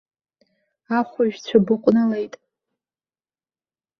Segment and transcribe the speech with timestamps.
[0.97, 2.33] Ахәажәцәа быҟәнылеит.